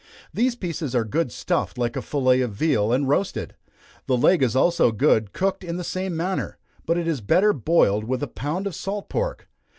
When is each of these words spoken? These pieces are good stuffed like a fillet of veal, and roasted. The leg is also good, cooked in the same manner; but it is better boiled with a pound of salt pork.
These 0.33 0.55
pieces 0.55 0.95
are 0.95 1.03
good 1.05 1.31
stuffed 1.31 1.77
like 1.77 1.95
a 1.95 2.01
fillet 2.01 2.41
of 2.41 2.53
veal, 2.53 2.91
and 2.91 3.07
roasted. 3.07 3.53
The 4.07 4.17
leg 4.17 4.41
is 4.41 4.55
also 4.55 4.91
good, 4.91 5.31
cooked 5.31 5.63
in 5.63 5.77
the 5.77 5.83
same 5.83 6.17
manner; 6.17 6.57
but 6.87 6.97
it 6.97 7.07
is 7.07 7.21
better 7.21 7.53
boiled 7.53 8.05
with 8.05 8.23
a 8.23 8.27
pound 8.27 8.65
of 8.65 8.73
salt 8.73 9.09
pork. 9.09 9.47